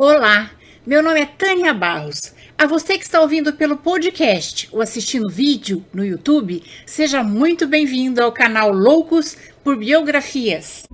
Olá, 0.00 0.52
meu 0.86 1.02
nome 1.02 1.20
é 1.20 1.26
Tânia 1.26 1.74
Barros. 1.74 2.32
A 2.56 2.66
você 2.68 2.96
que 2.96 3.02
está 3.02 3.20
ouvindo 3.20 3.54
pelo 3.54 3.78
podcast 3.78 4.68
ou 4.70 4.80
assistindo 4.80 5.28
vídeo 5.28 5.84
no 5.92 6.04
YouTube, 6.04 6.62
seja 6.86 7.24
muito 7.24 7.66
bem-vindo 7.66 8.22
ao 8.22 8.30
canal 8.30 8.70
Loucos 8.70 9.36
por 9.64 9.76
Biografias. 9.76 10.84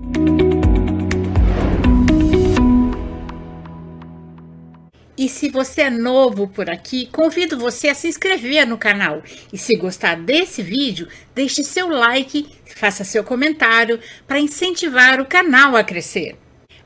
E 5.18 5.28
se 5.28 5.50
você 5.50 5.82
é 5.82 5.90
novo 5.90 6.48
por 6.48 6.70
aqui, 6.70 7.04
convido 7.12 7.58
você 7.58 7.88
a 7.88 7.94
se 7.94 8.08
inscrever 8.08 8.66
no 8.66 8.78
canal. 8.78 9.22
E 9.52 9.58
se 9.58 9.76
gostar 9.76 10.14
desse 10.16 10.62
vídeo, 10.62 11.06
deixe 11.34 11.62
seu 11.62 11.88
like, 11.88 12.48
faça 12.74 13.04
seu 13.04 13.22
comentário 13.22 14.00
para 14.26 14.40
incentivar 14.40 15.20
o 15.20 15.26
canal 15.26 15.76
a 15.76 15.84
crescer. 15.84 16.38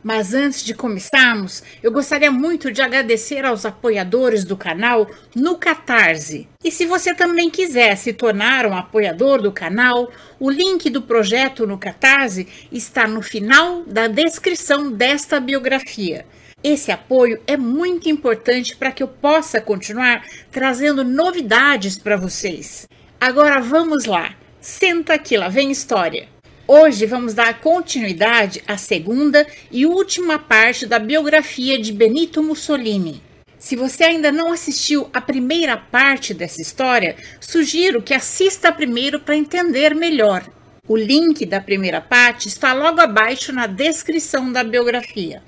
Mas 0.03 0.33
antes 0.33 0.63
de 0.65 0.75
começarmos, 0.75 1.63
eu 1.83 1.91
gostaria 1.91 2.31
muito 2.31 2.71
de 2.71 2.81
agradecer 2.81 3.45
aos 3.45 3.67
apoiadores 3.67 4.45
do 4.45 4.57
canal 4.57 5.11
no 5.35 5.57
Catarse. 5.57 6.49
E 6.63 6.71
se 6.71 6.87
você 6.87 7.15
também 7.15 7.51
quiser 7.51 7.97
se 7.97 8.13
tornar 8.13 8.65
um 8.67 8.77
apoiador 8.77 9.43
do 9.43 9.51
canal, 9.51 10.11
o 10.39 10.51
link 10.51 10.89
do 10.89 11.03
projeto 11.03 11.67
no 11.67 11.79
Catarse 11.79 12.47
está 12.71 13.07
no 13.09 13.23
final 13.23 13.83
da 13.85 14.07
descrição 14.07 14.93
desta 14.93 15.41
biografia. 15.41 16.25
Esse 16.63 16.91
apoio 16.91 17.41
é 17.47 17.57
muito 17.57 18.09
importante 18.09 18.77
para 18.77 18.91
que 18.91 19.03
eu 19.03 19.09
possa 19.09 19.61
continuar 19.61 20.25
trazendo 20.51 21.05
novidades 21.05 21.99
para 21.99 22.17
vocês. 22.17 22.89
Agora 23.21 23.61
vamos 23.61 24.07
lá, 24.07 24.35
senta 24.61 25.15
aqui, 25.15 25.37
lá 25.37 25.49
vem 25.49 25.71
história. 25.71 26.29
Hoje 26.71 27.07
vamos 27.07 27.33
dar 27.33 27.63
continuidade 27.63 28.63
à 28.69 28.77
segunda 28.77 29.47
e 29.73 29.87
última 29.87 30.39
parte 30.39 30.85
da 30.85 30.99
biografia 30.99 31.81
de 31.81 31.95
Benito 31.95 32.43
Mussolini. 32.43 33.23
Se 33.59 33.75
você 33.75 34.05
ainda 34.05 34.31
não 34.31 34.53
assistiu 34.53 35.09
a 35.11 35.19
primeira 35.19 35.79
parte 35.79 36.35
dessa 36.35 36.61
história, 36.61 37.17
sugiro 37.41 38.03
que 38.03 38.13
assista 38.13 38.71
primeiro 38.71 39.19
para 39.19 39.35
entender 39.35 39.95
melhor. 39.95 40.47
O 40.87 40.95
link 40.95 41.47
da 41.47 41.59
primeira 41.59 42.03
parte 42.03 42.49
está 42.49 42.75
logo 42.75 43.01
abaixo 43.01 43.51
na 43.51 43.67
descrição 43.67 44.53
da 44.53 44.63
biografia. 44.63 45.43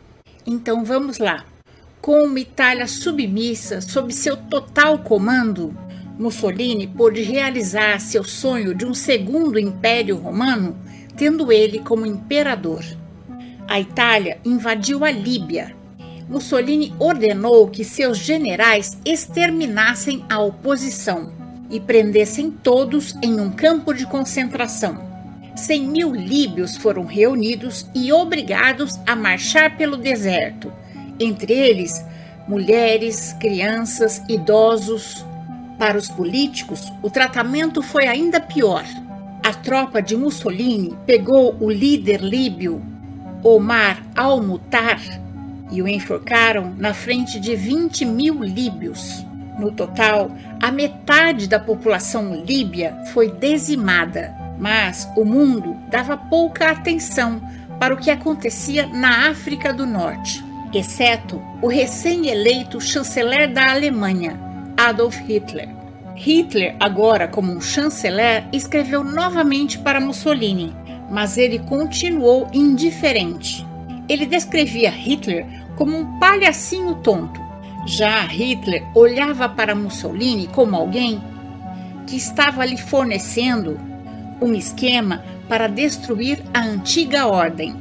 Então 0.47 0.87
vamos 0.87 1.19
lá. 1.19 1.45
Com 2.01 2.25
uma 2.25 2.41
Itália 2.41 2.87
submissa 2.87 3.83
sob 3.83 4.11
seu 4.15 4.39
total 4.39 5.01
comando, 5.01 5.77
Mussolini 6.19 6.87
pôde 6.87 7.21
realizar 7.21 8.01
seu 8.01 8.25
sonho 8.25 8.75
de 8.75 8.87
um 8.87 8.95
segundo 8.95 9.59
império 9.59 10.17
romano, 10.17 10.79
tendo 11.21 11.53
ele 11.53 11.81
como 11.81 12.07
imperador. 12.07 12.83
A 13.69 13.79
Itália 13.79 14.39
invadiu 14.43 15.05
a 15.05 15.11
Líbia. 15.11 15.77
Mussolini 16.27 16.95
ordenou 16.99 17.69
que 17.69 17.85
seus 17.85 18.17
generais 18.17 18.97
exterminassem 19.05 20.25
a 20.31 20.41
oposição 20.41 21.31
e 21.69 21.79
prendessem 21.79 22.51
todos 22.51 23.15
em 23.23 23.39
um 23.39 23.51
campo 23.51 23.93
de 23.93 24.07
concentração. 24.07 24.99
100 25.55 25.89
mil 25.89 26.15
líbios 26.15 26.79
foram 26.79 27.05
reunidos 27.05 27.85
e 27.95 28.11
obrigados 28.11 28.99
a 29.07 29.15
marchar 29.15 29.77
pelo 29.77 29.99
deserto, 29.99 30.73
entre 31.19 31.53
eles 31.53 32.03
mulheres, 32.49 33.37
crianças, 33.39 34.23
idosos. 34.27 35.23
Para 35.79 35.99
os 35.99 36.09
políticos, 36.09 36.91
o 37.03 37.11
tratamento 37.11 37.83
foi 37.83 38.07
ainda 38.07 38.41
pior. 38.41 38.87
A 39.43 39.53
tropa 39.53 40.01
de 40.03 40.17
Mussolini 40.17 40.97
pegou 41.07 41.57
o 41.61 41.71
líder 41.71 42.21
líbio, 42.21 42.83
Omar 43.43 44.03
al-Mutar, 44.15 45.01
e 45.71 45.81
o 45.81 45.89
enforcaram 45.89 46.75
na 46.77 46.93
frente 46.93 47.39
de 47.39 47.55
20 47.55 48.05
mil 48.05 48.43
líbios. 48.43 49.25
No 49.59 49.73
total, 49.73 50.31
a 50.61 50.71
metade 50.71 51.47
da 51.49 51.59
população 51.59 52.43
líbia 52.45 52.97
foi 53.13 53.31
dizimada 53.31 54.41
mas 54.61 55.11
o 55.17 55.25
mundo 55.25 55.75
dava 55.89 56.17
pouca 56.19 56.71
atenção 56.71 57.41
para 57.81 57.95
o 57.95 57.97
que 57.97 58.11
acontecia 58.11 58.87
na 58.87 59.31
África 59.31 59.73
do 59.73 59.87
Norte, 59.87 60.45
exceto 60.73 61.43
o 61.63 61.67
recém-eleito 61.67 62.79
chanceler 62.79 63.51
da 63.51 63.71
Alemanha, 63.71 64.39
Adolf 64.77 65.17
Hitler. 65.23 65.80
Hitler, 66.23 66.77
agora 66.79 67.27
como 67.27 67.51
um 67.51 67.63
chanceler, 67.63 68.47
escreveu 68.53 69.03
novamente 69.03 69.79
para 69.79 69.99
Mussolini, 69.99 70.71
mas 71.11 71.39
ele 71.39 71.59
continuou 71.61 72.47
indiferente. 72.53 73.67
Ele 74.07 74.27
descrevia 74.27 74.91
Hitler 74.91 75.47
como 75.77 75.97
um 75.97 76.19
palhacinho 76.19 76.97
tonto. 76.97 77.41
Já 77.87 78.21
Hitler 78.21 78.87
olhava 78.95 79.49
para 79.49 79.75
Mussolini 79.75 80.47
como 80.47 80.77
alguém 80.77 81.23
que 82.07 82.17
estava 82.17 82.67
lhe 82.67 82.77
fornecendo 82.77 83.81
um 84.43 84.53
esquema 84.53 85.25
para 85.49 85.69
destruir 85.69 86.43
a 86.53 86.61
antiga 86.61 87.29
ordem. 87.29 87.75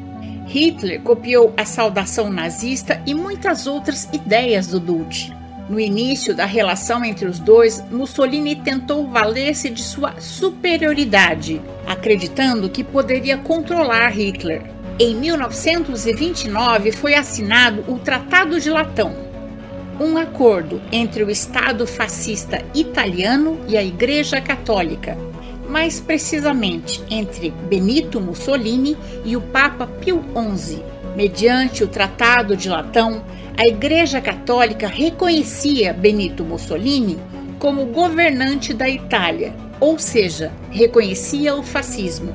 Hitler 0.48 1.02
copiou 1.02 1.54
a 1.58 1.66
saudação 1.66 2.30
nazista 2.30 3.04
e 3.06 3.14
muitas 3.14 3.68
outras 3.68 4.08
ideias 4.14 4.68
do 4.68 4.80
Duce. 4.80 5.39
No 5.70 5.80
início 5.80 6.34
da 6.34 6.46
relação 6.46 7.06
entre 7.06 7.28
os 7.28 7.38
dois, 7.38 7.80
Mussolini 7.92 8.56
tentou 8.56 9.08
valer-se 9.08 9.70
de 9.70 9.84
sua 9.84 10.20
superioridade, 10.20 11.62
acreditando 11.86 12.72
que 12.72 12.84
poderia 12.84 13.38
controlar 13.38 14.10
Hitler. 14.10 14.64
Em 14.98 15.16
1929 15.16 16.92
foi 16.92 17.14
assinado 17.14 17.86
o 17.88 18.00
Tratado 18.00 18.60
de 18.60 18.68
Latão, 18.68 19.16
um 20.00 20.18
acordo 20.18 20.82
entre 20.92 21.24
o 21.24 21.30
Estado 21.30 21.86
fascista 21.86 22.66
italiano 22.74 23.60
e 23.68 23.78
a 23.78 23.84
Igreja 23.84 24.42
Católica, 24.42 25.16
mais 25.70 26.00
precisamente 26.00 27.04
entre 27.12 27.52
Benito 27.52 28.20
Mussolini 28.20 28.98
e 29.24 29.38
o 29.38 29.42
Papa 29.42 29.86
Pio 29.86 30.24
XI. 30.58 30.84
Mediante 31.16 31.84
o 31.84 31.88
Tratado 31.88 32.58
de 32.58 32.70
Latão, 32.70 33.24
a 33.60 33.68
Igreja 33.68 34.22
Católica 34.22 34.88
reconhecia 34.88 35.92
Benito 35.92 36.46
Mussolini 36.46 37.20
como 37.60 37.88
governante 37.88 38.74
da 38.74 38.88
Itália, 38.88 39.54
ou 39.82 40.00
seja, 40.00 40.50
reconhecia 40.72 41.54
o 41.54 41.62
fascismo. 41.62 42.34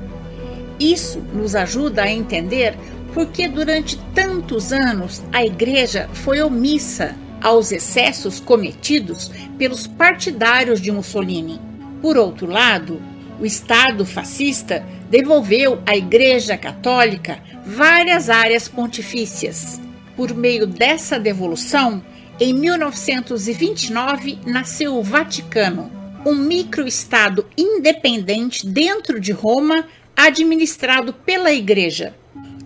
Isso 0.79 1.21
nos 1.33 1.55
ajuda 1.55 2.03
a 2.03 2.13
entender 2.13 2.77
por 3.15 3.29
que 3.29 3.49
durante 3.49 3.97
tantos 4.15 4.71
anos 4.71 5.23
a 5.33 5.43
Igreja 5.43 6.11
foi 6.13 6.43
omissa 6.43 7.17
aos 7.41 7.73
excessos 7.73 8.39
cometidos 8.39 9.33
pelos 9.57 9.87
partidários 9.87 10.79
de 10.79 10.93
Mussolini. 10.93 11.59
Por 12.03 12.19
outro 12.19 12.47
lado, 12.47 13.01
o 13.41 13.47
Estado 13.47 14.05
fascista 14.05 14.85
devolveu 15.09 15.81
à 15.87 15.97
Igreja 15.97 16.59
Católica 16.59 17.39
várias 17.65 18.29
áreas 18.29 18.69
pontifícias. 18.69 19.83
Por 20.17 20.35
meio 20.35 20.67
dessa 20.67 21.19
devolução, 21.19 22.03
em 22.39 22.53
1929 22.53 24.39
nasceu 24.47 24.97
o 24.97 25.03
Vaticano, 25.03 25.91
um 26.27 26.35
microestado 26.35 27.47
independente 27.57 28.67
dentro 28.67 29.21
de 29.21 29.33
Roma, 29.33 29.87
administrado 30.17 31.13
pela 31.13 31.53
Igreja. 31.53 32.15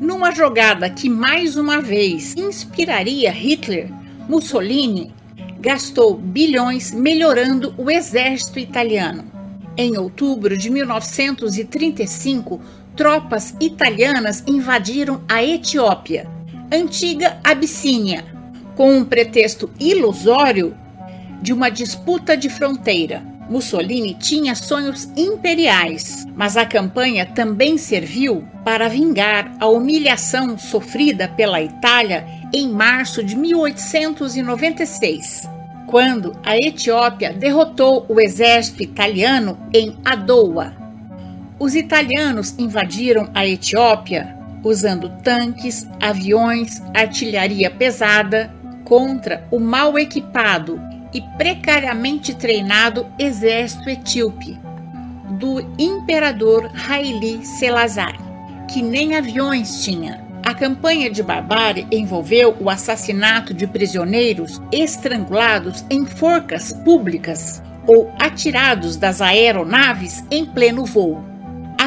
Numa 0.00 0.30
jogada 0.30 0.88
que 0.88 1.08
mais 1.08 1.56
uma 1.56 1.80
vez 1.80 2.36
inspiraria 2.36 3.30
Hitler, 3.30 3.90
Mussolini 4.28 5.12
gastou 5.58 6.14
bilhões 6.14 6.92
melhorando 6.92 7.74
o 7.76 7.90
exército 7.90 8.58
italiano. 8.58 9.24
Em 9.76 9.96
outubro 9.96 10.56
de 10.56 10.70
1935, 10.70 12.60
tropas 12.94 13.54
italianas 13.60 14.44
invadiram 14.46 15.22
a 15.28 15.42
Etiópia, 15.42 16.37
antiga 16.72 17.38
Abissínia, 17.42 18.24
com 18.76 18.96
um 18.96 19.04
pretexto 19.04 19.68
ilusório 19.78 20.76
de 21.40 21.52
uma 21.52 21.70
disputa 21.70 22.36
de 22.36 22.50
fronteira. 22.50 23.22
Mussolini 23.48 24.14
tinha 24.14 24.54
sonhos 24.54 25.08
imperiais, 25.16 26.26
mas 26.36 26.56
a 26.56 26.66
campanha 26.66 27.24
também 27.24 27.78
serviu 27.78 28.44
para 28.64 28.88
vingar 28.88 29.56
a 29.58 29.66
humilhação 29.66 30.58
sofrida 30.58 31.26
pela 31.28 31.62
Itália 31.62 32.26
em 32.52 32.68
março 32.68 33.24
de 33.24 33.34
1896 33.34 35.48
quando 35.88 36.38
a 36.44 36.54
Etiópia 36.54 37.32
derrotou 37.32 38.04
o 38.10 38.20
exército 38.20 38.82
italiano 38.82 39.58
em 39.72 39.96
Adoua. 40.04 40.74
Os 41.58 41.74
italianos 41.74 42.54
invadiram 42.58 43.30
a 43.34 43.46
Etiópia 43.46 44.36
usando 44.62 45.08
tanques, 45.22 45.88
aviões, 46.00 46.82
artilharia 46.94 47.70
pesada 47.70 48.52
contra 48.84 49.46
o 49.50 49.58
mal 49.58 49.98
equipado 49.98 50.80
e 51.12 51.20
precariamente 51.36 52.34
treinado 52.34 53.06
exército 53.18 53.88
etíope 53.88 54.58
do 55.38 55.60
imperador 55.78 56.70
Haile 56.88 57.44
Selassie, 57.44 58.18
que 58.68 58.82
nem 58.82 59.14
aviões 59.14 59.84
tinha. 59.84 60.26
A 60.44 60.54
campanha 60.54 61.10
de 61.10 61.22
barbárie 61.22 61.86
envolveu 61.92 62.56
o 62.58 62.70
assassinato 62.70 63.52
de 63.52 63.66
prisioneiros 63.66 64.60
estrangulados 64.72 65.84
em 65.90 66.06
forcas 66.06 66.72
públicas 66.72 67.62
ou 67.86 68.10
atirados 68.18 68.96
das 68.96 69.20
aeronaves 69.20 70.24
em 70.30 70.44
pleno 70.46 70.84
voo. 70.84 71.22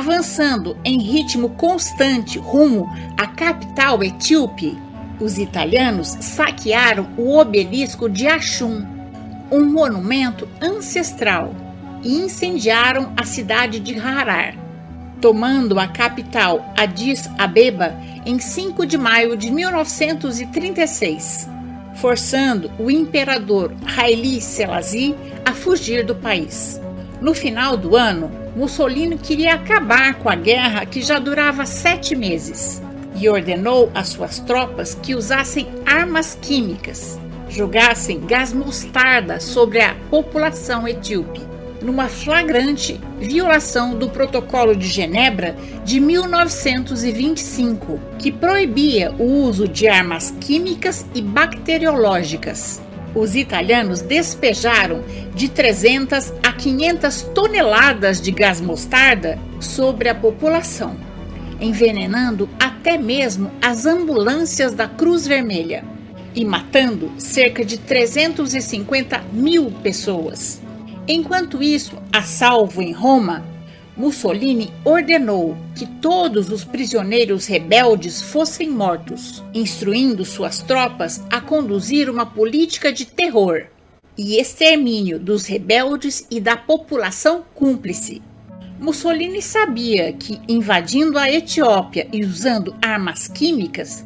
Avançando 0.02 0.76
em 0.84 0.98
ritmo 1.00 1.50
constante 1.50 2.40
rumo 2.40 2.90
à 3.16 3.28
capital 3.28 4.02
etíope, 4.02 4.76
os 5.20 5.38
italianos 5.38 6.18
saquearam 6.20 7.08
o 7.16 7.38
obelisco 7.38 8.10
de 8.10 8.26
Axum, 8.26 8.84
um 9.52 9.64
monumento 9.64 10.50
ancestral, 10.60 11.54
e 12.02 12.16
incendiaram 12.16 13.14
a 13.16 13.24
cidade 13.24 13.80
de 13.80 14.00
Harar, 14.00 14.56
tomando 15.22 15.80
a 15.80 15.86
capital 15.86 16.74
Addis 16.76 17.30
Abeba 17.38 17.96
em 18.26 18.40
5 18.40 18.88
de 18.88 18.98
maio 18.98 19.38
de 19.38 19.52
1936, 19.52 21.48
forçando 21.94 22.72
o 22.80 22.90
imperador 22.90 23.72
Haile 23.96 24.42
Selassie 24.42 25.16
a 25.46 25.54
fugir 25.54 26.04
do 26.04 26.16
país. 26.16 26.82
No 27.22 27.34
final 27.36 27.78
do 27.78 27.96
ano, 27.96 28.32
Mussolini 28.56 29.16
queria 29.16 29.54
acabar 29.54 30.16
com 30.16 30.28
a 30.28 30.34
guerra 30.34 30.88
que 30.88 31.04
já 31.04 31.20
durava 31.20 31.68
sete 31.68 32.16
meses 32.16 32.82
e 33.16 33.30
ordenou 33.30 33.92
às 33.94 34.10
suas 34.10 34.40
tropas 34.40 34.96
que 34.96 35.14
usassem 35.14 35.68
armas 35.86 36.36
químicas, 36.42 37.20
jogassem 37.48 38.26
gás 38.26 38.52
mostarda 38.52 39.40
sobre 39.40 39.82
a 39.82 39.94
população 40.10 40.88
etíope, 40.88 41.42
numa 41.80 42.08
flagrante 42.08 43.00
violação 43.20 43.94
do 43.94 44.10
Protocolo 44.10 44.76
de 44.76 44.88
Genebra 44.88 45.56
de 45.86 46.00
1925, 46.00 48.00
que 48.18 48.32
proibia 48.32 49.12
o 49.20 49.44
uso 49.44 49.68
de 49.68 49.88
armas 49.88 50.34
químicas 50.42 51.06
e 51.14 51.22
bacteriológicas. 51.22 52.82
Os 53.14 53.36
italianos 53.36 54.02
despejaram 54.02 55.04
de 55.36 55.50
300 55.50 56.34
a 56.44 56.54
500 56.54 57.22
toneladas 57.34 58.22
de 58.22 58.32
gás 58.32 58.62
mostarda 58.62 59.38
sobre 59.60 60.08
a 60.10 60.16
população 60.16 61.12
envenenando 61.62 62.50
até 62.60 62.98
mesmo 62.98 63.52
as 63.62 63.86
ambulâncias 63.86 64.74
da 64.74 64.88
Cruz 64.88 65.28
Vermelha 65.28 65.86
e 66.34 66.44
matando 66.44 67.12
cerca 67.18 67.64
de 67.64 67.78
350 67.78 69.24
mil 69.32 69.72
pessoas. 69.84 70.60
Enquanto 71.08 71.62
isso, 71.62 71.98
a 72.12 72.24
salvo 72.24 72.82
em 72.82 72.92
Roma, 72.92 73.46
Mussolini 74.02 74.74
ordenou 74.84 75.56
que 75.76 75.86
todos 75.86 76.50
os 76.50 76.66
prisioneiros 76.66 77.46
rebeldes 77.46 78.20
fossem 78.20 78.68
mortos, 78.68 79.44
instruindo 79.54 80.26
suas 80.26 80.60
tropas 80.60 81.22
a 81.30 81.40
conduzir 81.40 82.10
uma 82.10 82.26
política 82.26 82.92
de 82.92 83.06
terror 83.06 83.68
e 84.18 84.40
extermínio 84.40 85.20
dos 85.20 85.46
rebeldes 85.46 86.26
e 86.32 86.40
da 86.40 86.58
população 86.58 87.46
cúmplice. 87.54 88.24
Mussolini 88.80 89.40
sabia 89.40 90.12
que 90.14 90.42
invadindo 90.48 91.20
a 91.20 91.32
Etiópia 91.32 92.08
e 92.12 92.26
usando 92.26 92.76
armas 92.82 93.28
químicas 93.28 94.04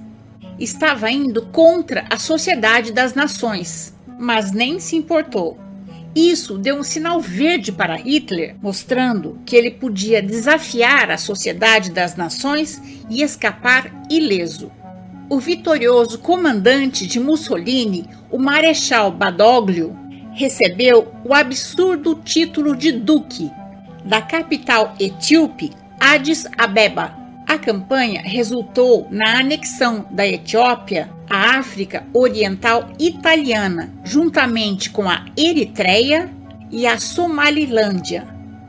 estava 0.59 1.09
indo 1.09 1.45
contra 1.45 2.06
a 2.09 2.18
Sociedade 2.18 2.92
das 2.92 3.13
Nações, 3.13 3.95
mas 4.19 4.51
nem 4.51 4.77
se 4.77 4.97
importou. 4.97 5.64
Isso 6.15 6.57
deu 6.57 6.77
um 6.77 6.83
sinal 6.83 7.19
verde 7.19 7.73
para 7.73 7.97
Hitler, 7.97 8.56
mostrando 8.62 9.38
que 9.45 9.53
ele 9.53 9.69
podia 9.69 10.21
desafiar 10.21 11.12
a 11.12 11.17
Sociedade 11.17 11.91
das 11.91 12.15
Nações 12.15 12.81
e 13.09 13.21
escapar 13.21 13.91
ileso. 14.09 14.71
O 15.29 15.39
vitorioso 15.39 16.19
comandante 16.19 17.06
de 17.06 17.19
Mussolini, 17.19 18.07
o 18.31 18.38
Marechal 18.38 19.12
Badoglio, 19.12 19.94
recebeu 20.31 21.12
o 21.25 21.33
absurdo 21.33 22.15
título 22.15 22.77
de 22.77 22.94
Duque 22.94 23.51
da 24.06 24.21
capital 24.21 24.94
etíope, 25.00 25.73
Addis 26.00 26.47
Abeba. 26.57 27.13
A 27.47 27.57
campanha 27.57 28.21
resultou 28.21 29.07
na 29.11 29.39
anexão 29.39 30.06
da 30.11 30.25
Etiópia 30.25 31.09
à 31.30 31.57
África 31.57 32.06
Oriental 32.13 32.89
Italiana, 33.00 33.94
juntamente 34.04 34.89
com 34.89 35.10
a 35.10 35.25
Eritreia 35.38 36.30
e 36.72 36.86
a 36.86 36.98
Somalilândia. 36.98 38.27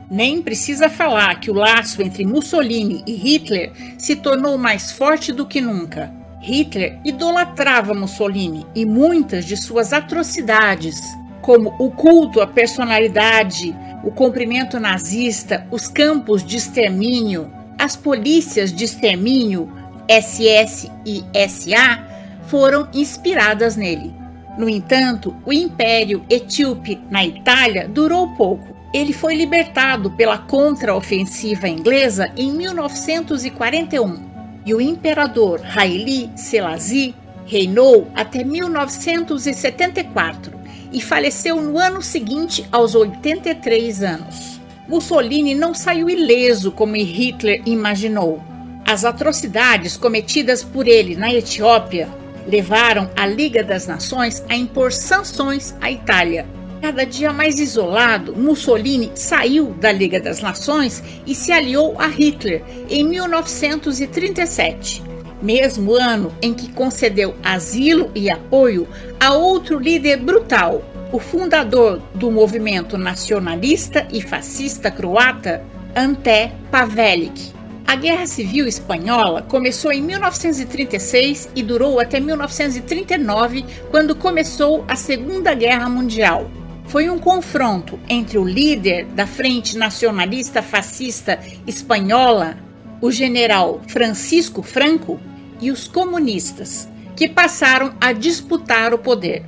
Nem 0.09 0.41
precisa 0.41 0.89
falar 0.89 1.39
que 1.39 1.51
o 1.51 1.53
laço 1.53 2.01
entre 2.01 2.25
Mussolini 2.25 3.03
e 3.05 3.13
Hitler 3.13 3.71
se 3.97 4.15
tornou 4.15 4.57
mais 4.57 4.91
forte 4.91 5.31
do 5.31 5.45
que 5.45 5.59
nunca. 5.59 6.13
Hitler 6.41 6.99
idolatrava 7.03 7.93
Mussolini 7.93 8.65
e 8.73 8.85
muitas 8.85 9.43
de 9.45 9.57
suas 9.57 9.91
atrocidades, 9.91 11.01
como 11.41 11.75
o 11.79 11.91
culto 11.91 12.39
à 12.39 12.47
personalidade 12.47 13.75
o 14.03 14.11
cumprimento 14.11 14.79
nazista, 14.79 15.67
os 15.71 15.87
campos 15.87 16.43
de 16.43 16.57
extermínio, 16.57 17.51
as 17.77 17.95
polícias 17.95 18.71
de 18.71 18.85
extermínio 18.85 19.69
SS 20.07 20.89
e 21.05 21.23
SA 21.49 22.16
foram 22.47 22.87
inspiradas 22.93 23.75
nele. 23.75 24.13
No 24.57 24.67
entanto, 24.67 25.35
o 25.45 25.53
Império 25.53 26.25
Etíope 26.29 26.99
na 27.09 27.23
Itália 27.23 27.87
durou 27.87 28.35
pouco. 28.35 28.75
Ele 28.93 29.13
foi 29.13 29.35
libertado 29.35 30.11
pela 30.11 30.37
contraofensiva 30.37 31.67
inglesa 31.67 32.31
em 32.35 32.51
1941 32.51 34.27
e 34.65 34.73
o 34.73 34.81
imperador 34.81 35.61
Haile 35.75 36.31
Selassie 36.35 37.13
reinou 37.45 38.07
até 38.15 38.43
1974 38.43 40.57
e 40.91 41.01
faleceu 41.01 41.61
no 41.61 41.77
ano 41.77 42.01
seguinte, 42.01 42.65
aos 42.71 42.95
83 42.95 44.03
anos. 44.03 44.59
Mussolini 44.87 45.53
não 45.53 45.73
saiu 45.73 46.09
ileso 46.09 46.71
como 46.71 46.95
Hitler 46.95 47.61
imaginou. 47.65 48.41
As 48.85 49.03
atrocidades 49.03 49.97
cometidas 49.97 50.63
por 50.63 50.87
ele 50.87 51.15
na 51.15 51.33
Etiópia 51.33 52.07
levaram 52.47 53.09
a 53.15 53.27
Liga 53.27 53.63
das 53.63 53.85
Nações 53.85 54.43
a 54.49 54.55
impor 54.55 54.91
sanções 54.91 55.75
à 55.81 55.91
Itália. 55.91 56.47
Cada 56.81 57.05
dia 57.05 57.31
mais 57.33 57.59
isolado, 57.59 58.35
Mussolini 58.35 59.11
saiu 59.15 59.71
da 59.71 59.91
Liga 59.91 60.19
das 60.19 60.41
Nações 60.41 61.03
e 61.25 61.35
se 61.35 61.51
aliou 61.51 61.99
a 61.99 62.07
Hitler 62.07 62.63
em 62.89 63.03
1937, 63.03 65.03
mesmo 65.41 65.95
ano 65.95 66.31
em 66.41 66.53
que 66.53 66.71
concedeu 66.71 67.35
asilo 67.43 68.11
e 68.15 68.29
apoio 68.29 68.87
a 69.19 69.33
outro 69.33 69.79
líder 69.79 70.17
brutal, 70.17 70.83
o 71.11 71.19
fundador 71.19 72.01
do 72.13 72.31
movimento 72.31 72.97
nacionalista 72.97 74.07
e 74.11 74.21
fascista 74.21 74.91
croata, 74.91 75.63
Ante 75.95 76.51
Pavelic. 76.69 77.56
A 77.87 77.95
Guerra 77.95 78.27
Civil 78.27 78.67
Espanhola 78.67 79.41
começou 79.43 79.93
em 79.93 80.01
1936 80.01 81.47
e 81.55 81.63
durou 81.63 82.01
até 82.01 82.19
1939, 82.19 83.63
quando 83.89 84.13
começou 84.13 84.83
a 84.89 84.97
Segunda 84.97 85.53
Guerra 85.53 85.87
Mundial. 85.87 86.51
Foi 86.87 87.09
um 87.09 87.17
confronto 87.17 87.97
entre 88.09 88.37
o 88.37 88.43
líder 88.43 89.05
da 89.05 89.25
Frente 89.25 89.77
Nacionalista 89.77 90.61
Fascista 90.61 91.39
Espanhola, 91.65 92.57
o 93.01 93.09
general 93.09 93.79
Francisco 93.87 94.61
Franco, 94.61 95.17
e 95.61 95.71
os 95.71 95.87
comunistas, 95.87 96.89
que 97.15 97.29
passaram 97.29 97.95
a 98.01 98.11
disputar 98.11 98.93
o 98.93 98.99
poder. 98.99 99.45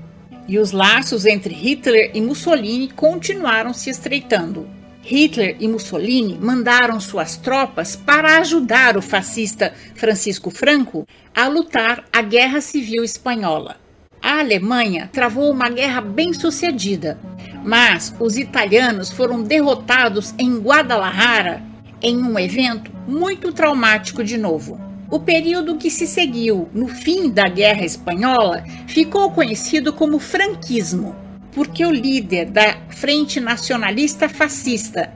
E 0.48 0.58
os 0.58 0.72
laços 0.72 1.26
entre 1.26 1.54
Hitler 1.54 2.12
e 2.14 2.22
Mussolini 2.22 2.90
continuaram 2.90 3.74
se 3.74 3.90
estreitando. 3.90 4.79
Hitler 5.10 5.56
e 5.60 5.68
Mussolini 5.68 6.38
mandaram 6.40 7.00
suas 7.00 7.36
tropas 7.36 7.96
para 7.96 8.38
ajudar 8.38 8.96
o 8.96 9.02
fascista 9.02 9.74
Francisco 9.96 10.52
Franco 10.52 11.08
a 11.36 11.48
lutar 11.48 12.06
a 12.14 12.22
Guerra 12.22 12.62
Civil 12.62 13.04
Espanhola. 13.04 13.78
A 14.22 14.38
Alemanha 14.38 15.10
travou 15.12 15.50
uma 15.50 15.68
guerra 15.68 16.00
bem 16.00 16.32
sucedida, 16.32 17.18
mas 17.66 18.14
os 18.20 18.38
italianos 18.38 19.10
foram 19.10 19.42
derrotados 19.42 20.32
em 20.38 20.60
Guadalajara 20.60 21.64
em 22.04 22.16
um 22.16 22.38
evento 22.38 22.92
muito 23.08 23.52
traumático 23.52 24.24
de 24.24 24.38
novo. 24.38 24.80
O 25.10 25.20
período 25.20 25.78
que 25.78 25.90
se 25.90 26.06
seguiu 26.06 26.70
no 26.72 26.88
fim 26.88 27.32
da 27.32 27.50
Guerra 27.50 27.84
Espanhola 27.84 28.64
ficou 28.86 29.32
conhecido 29.32 29.92
como 29.92 30.20
franquismo, 30.20 31.16
porque 31.52 31.86
o 31.86 31.92
líder 31.92 32.46
da 32.46 32.78
Frente 32.90 33.40
Nacionalista 33.40 34.30
Fascista, 34.30 35.12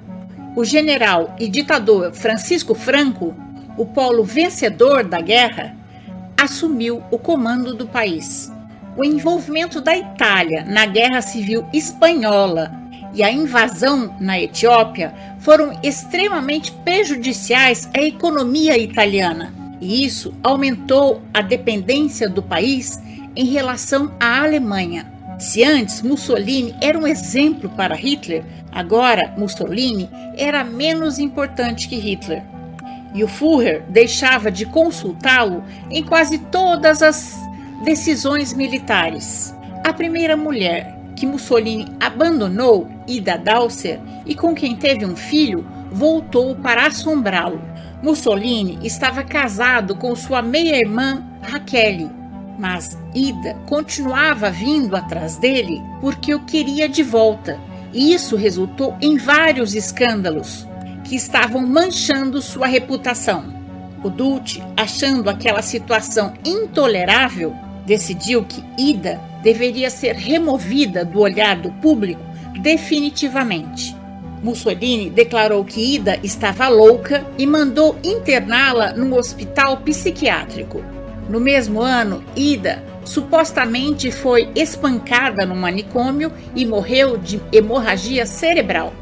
o 0.55 0.63
general 0.63 1.35
e 1.39 1.47
ditador 1.47 2.13
Francisco 2.13 2.73
Franco, 2.75 3.35
o 3.77 3.85
polo 3.85 4.23
vencedor 4.23 5.03
da 5.03 5.19
guerra, 5.19 5.75
assumiu 6.37 7.03
o 7.09 7.17
comando 7.17 7.73
do 7.73 7.87
país. 7.87 8.51
O 8.95 9.03
envolvimento 9.03 9.81
da 9.81 9.95
Itália 9.97 10.63
na 10.65 10.85
Guerra 10.85 11.21
Civil 11.21 11.65
Espanhola 11.73 12.71
e 13.13 13.23
a 13.23 13.31
invasão 13.31 14.15
na 14.19 14.39
Etiópia 14.39 15.13
foram 15.39 15.79
extremamente 15.81 16.71
prejudiciais 16.71 17.89
à 17.95 18.01
economia 18.01 18.77
italiana 18.77 19.53
e 19.83 20.05
isso 20.05 20.33
aumentou 20.41 21.21
a 21.33 21.41
dependência 21.41 22.29
do 22.29 22.41
país 22.41 23.01
em 23.35 23.45
relação 23.45 24.13
à 24.19 24.41
Alemanha. 24.41 25.12
Se 25.39 25.63
antes 25.63 26.01
Mussolini 26.01 26.75
era 26.81 26.97
um 26.97 27.07
exemplo 27.07 27.69
para 27.69 27.95
Hitler, 27.95 28.43
agora 28.71 29.33
Mussolini 29.37 30.09
era 30.37 30.63
menos 30.63 31.19
importante 31.19 31.87
que 31.87 31.97
Hitler. 31.97 32.43
E 33.13 33.23
o 33.23 33.27
Führer 33.27 33.83
deixava 33.89 34.49
de 34.49 34.65
consultá-lo 34.65 35.63
em 35.89 36.03
quase 36.03 36.39
todas 36.39 37.01
as 37.01 37.37
decisões 37.83 38.53
militares. 38.53 39.53
A 39.83 39.93
primeira 39.93 40.37
mulher 40.37 40.97
que 41.15 41.25
Mussolini 41.25 41.87
abandonou, 41.99 42.89
Ida 43.07 43.37
Dalser, 43.37 43.99
e 44.25 44.33
com 44.33 44.55
quem 44.55 44.75
teve 44.75 45.05
um 45.05 45.15
filho, 45.15 45.65
voltou 45.91 46.55
para 46.55 46.87
assombrá-lo. 46.87 47.61
Mussolini 48.01 48.79
estava 48.83 49.23
casado 49.23 49.95
com 49.95 50.15
sua 50.15 50.41
meia-irmã 50.41 51.23
Raquel, 51.41 52.09
mas 52.57 52.97
Ida 53.13 53.55
continuava 53.65 54.49
vindo 54.49 54.95
atrás 54.95 55.37
dele 55.37 55.81
porque 55.99 56.33
o 56.33 56.41
queria 56.41 56.87
de 56.87 57.03
volta, 57.03 57.59
e 57.91 58.13
isso 58.13 58.35
resultou 58.35 58.95
em 59.01 59.17
vários 59.17 59.75
escândalos 59.75 60.67
que 61.03 61.15
estavam 61.15 61.65
manchando 61.65 62.41
sua 62.41 62.67
reputação. 62.67 63.53
O 64.03 64.09
Dulce, 64.09 64.61
achando 64.75 65.29
aquela 65.29 65.61
situação 65.61 66.33
intolerável, 66.45 67.55
decidiu 67.85 68.43
que 68.43 68.63
Ida 68.77 69.19
deveria 69.41 69.89
ser 69.89 70.15
removida 70.15 71.03
do 71.05 71.19
olhar 71.19 71.55
do 71.55 71.71
público 71.73 72.21
definitivamente. 72.59 73.95
Mussolini 74.41 75.09
declarou 75.09 75.63
que 75.63 75.95
Ida 75.95 76.19
estava 76.21 76.67
louca 76.67 77.25
e 77.37 77.47
mandou 77.47 77.97
interná-la 78.03 78.93
num 78.93 79.15
hospital 79.15 79.77
psiquiátrico. 79.77 80.83
No 81.29 81.39
mesmo 81.39 81.81
ano, 81.81 82.23
Ida 82.35 82.83
supostamente 83.05 84.11
foi 84.11 84.49
espancada 84.55 85.45
no 85.45 85.55
manicômio 85.55 86.31
e 86.55 86.65
morreu 86.65 87.17
de 87.17 87.41
hemorragia 87.51 88.25
cerebral. 88.25 88.93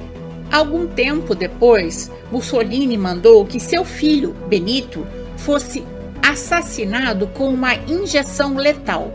Algum 0.52 0.86
tempo 0.88 1.34
depois, 1.34 2.12
Mussolini 2.32 2.98
mandou 2.98 3.46
que 3.46 3.60
seu 3.60 3.86
filho, 3.86 4.36
Benito, 4.48 5.08
fosse 5.38 5.84
assassinado 6.22 7.28
com 7.28 7.48
uma 7.50 7.74
injeção 7.76 8.56
letal. 8.56 9.14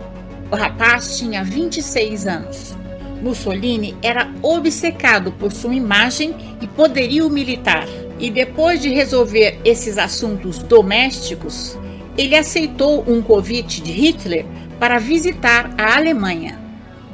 O 0.51 0.57
rapaz 0.57 1.19
tinha 1.19 1.45
26 1.45 2.27
anos. 2.27 2.77
Mussolini 3.21 3.97
era 4.03 4.31
obcecado 4.43 5.33
por 5.33 5.53
sua 5.53 5.75
imagem 5.75 6.35
e 6.61 6.67
poderio 6.67 7.29
militar, 7.29 7.87
e 8.19 8.31
depois 8.31 8.81
de 8.81 8.89
resolver 8.89 9.59
esses 9.65 9.99
assuntos 9.99 10.59
domésticos, 10.63 11.77
ele 12.17 12.37
aceitou 12.37 13.05
um 13.07 13.21
convite 13.21 13.81
de 13.81 13.93
Hitler 13.93 14.47
para 14.79 14.99
visitar 14.99 15.75
a 15.79 15.97
Alemanha. 15.97 16.59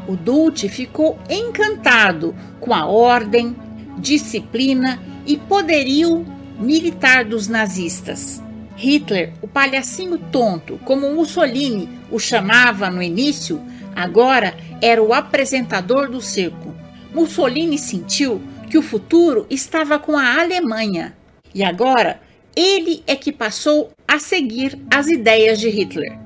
O 0.06 0.16
Dulce 0.16 0.68
ficou 0.68 1.18
encantado 1.30 2.34
com 2.60 2.74
a 2.74 2.86
ordem, 2.86 3.56
disciplina 3.98 5.00
e 5.26 5.36
poderio 5.36 6.24
militar 6.58 7.24
dos 7.24 7.48
nazistas. 7.48 8.42
Hitler, 8.76 9.32
o 9.40 9.46
palhacinho 9.46 10.18
tonto, 10.18 10.78
como 10.84 11.14
Mussolini 11.14 11.88
o 12.10 12.18
chamava 12.18 12.90
no 12.90 13.02
início, 13.02 13.60
agora 13.94 14.54
era 14.80 15.02
o 15.02 15.12
apresentador 15.12 16.10
do 16.10 16.20
circo. 16.20 16.74
Mussolini 17.14 17.78
sentiu 17.78 18.40
que 18.68 18.78
o 18.78 18.82
futuro 18.82 19.46
estava 19.50 19.98
com 19.98 20.16
a 20.16 20.40
Alemanha 20.40 21.14
e 21.54 21.62
agora 21.62 22.20
ele 22.56 23.02
é 23.06 23.16
que 23.16 23.32
passou 23.32 23.90
a 24.06 24.18
seguir 24.18 24.78
as 24.90 25.08
ideias 25.08 25.58
de 25.58 25.68
Hitler. 25.68 26.18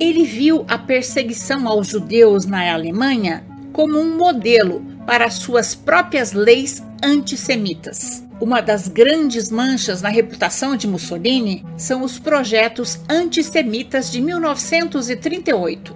Ele 0.00 0.24
viu 0.24 0.64
a 0.68 0.76
perseguição 0.76 1.68
aos 1.68 1.86
judeus 1.86 2.46
na 2.46 2.72
Alemanha 2.72 3.44
como 3.72 3.98
um 3.98 4.16
modelo 4.16 4.84
para 5.06 5.30
suas 5.30 5.74
próprias 5.74 6.32
leis 6.32 6.82
antissemitas. 7.02 8.24
Uma 8.40 8.60
das 8.60 8.88
grandes 8.88 9.50
manchas 9.50 10.02
na 10.02 10.08
reputação 10.08 10.76
de 10.76 10.88
Mussolini 10.88 11.64
são 11.76 12.02
os 12.02 12.18
projetos 12.18 12.98
antissemitas 13.08 14.10
de 14.10 14.20
1938. 14.20 15.94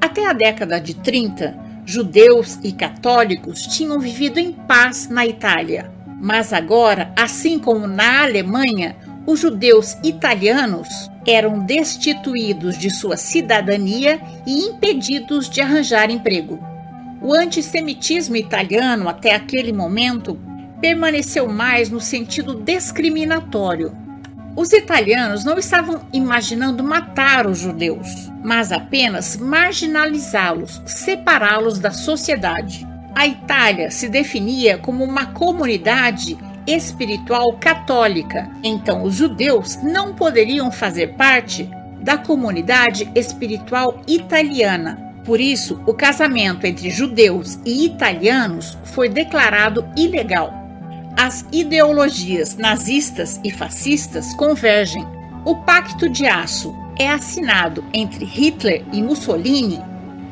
Até 0.00 0.26
a 0.26 0.32
década 0.32 0.78
de 0.80 0.94
30, 0.94 1.56
judeus 1.86 2.58
e 2.62 2.72
católicos 2.72 3.62
tinham 3.62 3.98
vivido 3.98 4.38
em 4.38 4.52
paz 4.52 5.08
na 5.08 5.26
Itália. 5.26 5.90
Mas 6.22 6.52
agora, 6.52 7.12
assim 7.16 7.58
como 7.58 7.88
na 7.88 8.22
Alemanha, 8.22 8.94
os 9.26 9.40
judeus 9.40 9.96
italianos 10.04 10.88
eram 11.26 11.58
destituídos 11.58 12.78
de 12.78 12.90
sua 12.90 13.16
cidadania 13.16 14.20
e 14.46 14.68
impedidos 14.68 15.50
de 15.50 15.60
arranjar 15.60 16.10
emprego. 16.10 16.60
O 17.20 17.34
antissemitismo 17.34 18.36
italiano, 18.36 19.08
até 19.08 19.34
aquele 19.34 19.72
momento, 19.72 20.38
permaneceu 20.80 21.48
mais 21.48 21.90
no 21.90 22.00
sentido 22.00 22.54
discriminatório. 22.54 23.92
Os 24.54 24.72
italianos 24.72 25.44
não 25.44 25.58
estavam 25.58 26.06
imaginando 26.12 26.84
matar 26.84 27.48
os 27.48 27.58
judeus, 27.58 28.30
mas 28.44 28.70
apenas 28.70 29.36
marginalizá-los, 29.36 30.82
separá-los 30.86 31.80
da 31.80 31.90
sociedade. 31.90 32.91
A 33.14 33.26
Itália 33.26 33.90
se 33.90 34.08
definia 34.08 34.78
como 34.78 35.04
uma 35.04 35.26
comunidade 35.26 36.38
espiritual 36.66 37.52
católica, 37.54 38.50
então 38.62 39.02
os 39.02 39.14
judeus 39.14 39.76
não 39.82 40.14
poderiam 40.14 40.70
fazer 40.70 41.14
parte 41.14 41.68
da 42.00 42.16
comunidade 42.16 43.10
espiritual 43.14 44.00
italiana, 44.06 45.12
por 45.24 45.40
isso, 45.40 45.80
o 45.86 45.94
casamento 45.94 46.66
entre 46.66 46.90
judeus 46.90 47.58
e 47.64 47.86
italianos 47.86 48.76
foi 48.84 49.08
declarado 49.08 49.88
ilegal. 49.96 50.52
As 51.16 51.46
ideologias 51.52 52.56
nazistas 52.56 53.40
e 53.44 53.50
fascistas 53.50 54.34
convergem. 54.34 55.06
O 55.44 55.56
Pacto 55.56 56.08
de 56.08 56.26
Aço 56.26 56.74
é 56.98 57.08
assinado 57.08 57.84
entre 57.92 58.24
Hitler 58.24 58.84
e 58.92 59.00
Mussolini 59.00 59.80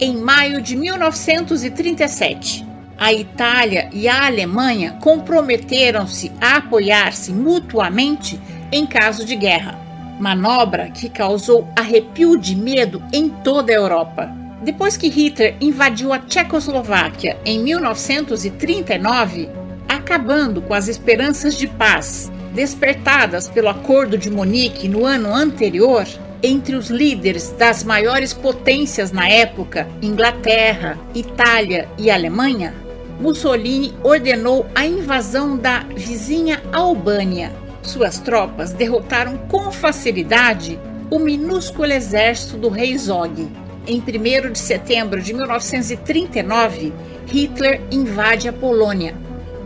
em 0.00 0.16
maio 0.16 0.60
de 0.60 0.75
1937. 0.76 2.66
A 3.00 3.14
Itália 3.14 3.88
e 3.95 4.07
a 4.07 4.26
Alemanha 4.26 4.99
comprometeram-se 5.00 6.30
a 6.38 6.59
apoiar-se 6.59 7.33
mutuamente 7.33 8.38
em 8.71 8.87
caso 8.87 9.25
de 9.25 9.35
guerra, 9.35 9.80
manobra 10.21 10.90
que 10.90 11.09
causou 11.09 11.66
arrepio 11.75 12.37
de 12.37 12.54
medo 12.54 13.02
em 13.11 13.30
toda 13.30 13.73
a 13.73 13.75
Europa. 13.75 14.30
Depois 14.62 14.99
que 14.99 15.09
Hitler 15.09 15.57
invadiu 15.62 16.12
a 16.12 16.19
Tchecoslováquia 16.19 17.38
em 17.42 17.59
1939, 17.61 19.49
acabando 19.88 20.61
com 20.61 20.75
as 20.75 20.87
esperanças 20.87 21.57
de 21.57 21.66
paz 21.66 22.30
despertadas 22.52 23.49
pelo 23.49 23.71
Acordo 23.71 24.19
de 24.19 24.30
Munique 24.30 24.88
no 24.88 25.07
ano 25.07 25.35
anterior, 25.35 26.07
entre 26.42 26.76
os 26.76 26.90
líderes 26.90 27.49
das 27.59 27.83
maiores 27.83 28.35
potências 28.35 29.11
na 29.11 29.26
época, 29.26 29.88
Inglaterra, 30.02 30.99
Itália 31.14 31.88
e 31.97 32.11
Alemanha, 32.11 32.75
Mussolini 33.20 33.94
ordenou 34.02 34.66
a 34.74 34.86
invasão 34.86 35.56
da 35.56 35.80
vizinha 35.94 36.62
Albânia. 36.72 37.52
Suas 37.82 38.18
tropas 38.18 38.72
derrotaram 38.72 39.36
com 39.48 39.70
facilidade 39.70 40.78
o 41.10 41.18
minúsculo 41.18 41.92
exército 41.92 42.56
do 42.56 42.68
rei 42.68 42.96
Zog 42.96 43.48
em 43.86 43.98
1 43.98 44.52
de 44.52 44.58
setembro 44.58 45.20
de 45.20 45.32
1939, 45.34 46.92
Hitler 47.26 47.80
invade 47.90 48.48
a 48.48 48.52
Polônia. 48.52 49.14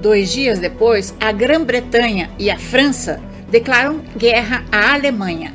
Dois 0.01 0.33
dias 0.33 0.59
depois, 0.59 1.15
a 1.21 1.33
Grã-Bretanha 1.33 2.31
e 2.39 2.51
a 2.51 2.59
França 2.59 3.21
declaram 3.51 4.01
guerra 4.17 4.65
à 4.71 4.95
Alemanha. 4.95 5.55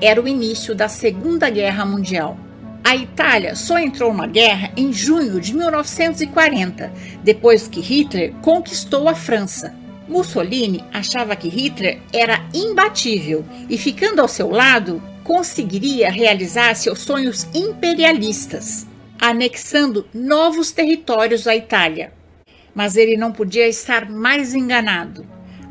Era 0.00 0.20
o 0.20 0.28
início 0.28 0.74
da 0.74 0.88
Segunda 0.88 1.50
Guerra 1.50 1.84
Mundial. 1.84 2.38
A 2.84 2.96
Itália 2.96 3.54
só 3.54 3.78
entrou 3.78 4.14
na 4.14 4.26
guerra 4.26 4.72
em 4.76 4.92
junho 4.92 5.40
de 5.40 5.54
1940, 5.54 6.92
depois 7.22 7.68
que 7.68 7.80
Hitler 7.80 8.32
conquistou 8.40 9.08
a 9.08 9.14
França. 9.14 9.74
Mussolini 10.08 10.82
achava 10.92 11.36
que 11.36 11.48
Hitler 11.48 12.00
era 12.12 12.42
imbatível 12.54 13.44
e, 13.68 13.76
ficando 13.76 14.20
ao 14.20 14.28
seu 14.28 14.50
lado, 14.50 15.02
conseguiria 15.22 16.10
realizar 16.10 16.74
seus 16.74 17.00
sonhos 17.00 17.46
imperialistas, 17.54 18.86
anexando 19.20 20.06
novos 20.14 20.72
territórios 20.72 21.46
à 21.46 21.54
Itália. 21.54 22.12
Mas 22.74 22.96
ele 22.96 23.16
não 23.16 23.32
podia 23.32 23.68
estar 23.68 24.08
mais 24.08 24.54
enganado. 24.54 25.26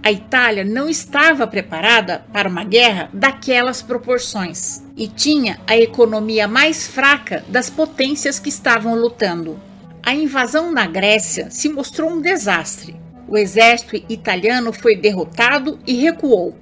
A 0.08 0.12
Itália 0.14 0.64
não 0.64 0.88
estava 0.88 1.46
preparada 1.46 2.24
para 2.32 2.48
uma 2.48 2.64
guerra 2.64 3.10
daquelas 3.12 3.82
proporções 3.82 4.82
e 4.96 5.06
tinha 5.06 5.60
a 5.68 5.76
economia 5.76 6.48
mais 6.48 6.88
fraca 6.88 7.44
das 7.50 7.70
potências 7.70 8.40
que 8.40 8.48
estavam 8.48 8.96
lutando. 8.96 9.60
A 10.02 10.16
invasão 10.16 10.72
na 10.72 10.88
Grécia 10.88 11.52
se 11.52 11.68
mostrou 11.68 12.10
um 12.10 12.22
desastre. 12.22 12.96
O 13.28 13.38
exército 13.38 13.98
italiano 14.08 14.72
foi 14.72 14.96
derrotado 14.96 15.78
e 15.86 15.96
recuou. 15.96 16.58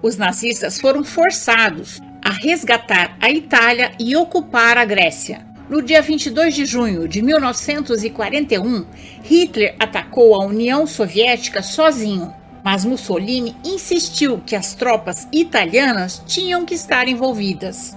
Os 0.00 0.16
nazistas 0.16 0.80
foram 0.80 1.04
forçados 1.04 2.00
a 2.24 2.30
resgatar 2.30 3.14
a 3.20 3.30
Itália 3.30 3.92
e 4.00 4.16
ocupar 4.16 4.78
a 4.78 4.86
Grécia. 4.86 5.46
No 5.68 5.82
dia 5.82 6.00
22 6.00 6.54
de 6.54 6.64
junho 6.64 7.06
de 7.06 7.20
1941, 7.20 8.86
Hitler 9.22 9.76
atacou 9.78 10.34
a 10.34 10.46
União 10.46 10.86
Soviética 10.86 11.62
sozinho, 11.62 12.32
mas 12.66 12.84
Mussolini 12.84 13.54
insistiu 13.64 14.42
que 14.44 14.56
as 14.56 14.74
tropas 14.74 15.28
italianas 15.30 16.20
tinham 16.26 16.66
que 16.66 16.74
estar 16.74 17.06
envolvidas. 17.06 17.96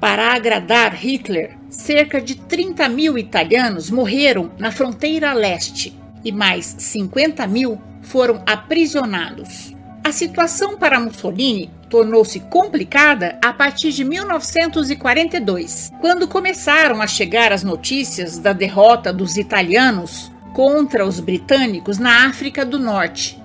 Para 0.00 0.32
agradar 0.32 0.94
Hitler, 0.94 1.58
cerca 1.68 2.18
de 2.18 2.34
30 2.34 2.88
mil 2.88 3.18
italianos 3.18 3.90
morreram 3.90 4.50
na 4.58 4.72
fronteira 4.72 5.34
leste 5.34 5.94
e 6.24 6.32
mais 6.32 6.64
50 6.78 7.46
mil 7.46 7.78
foram 8.00 8.42
aprisionados. 8.46 9.74
A 10.02 10.10
situação 10.12 10.78
para 10.78 10.98
Mussolini 10.98 11.70
tornou-se 11.90 12.40
complicada 12.40 13.38
a 13.44 13.52
partir 13.52 13.92
de 13.92 14.02
1942, 14.02 15.92
quando 16.00 16.26
começaram 16.26 17.02
a 17.02 17.06
chegar 17.06 17.52
as 17.52 17.62
notícias 17.62 18.38
da 18.38 18.54
derrota 18.54 19.12
dos 19.12 19.36
italianos 19.36 20.32
contra 20.54 21.04
os 21.04 21.20
britânicos 21.20 21.98
na 21.98 22.26
África 22.26 22.64
do 22.64 22.78
Norte. 22.78 23.44